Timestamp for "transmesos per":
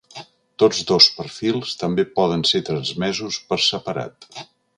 2.71-3.61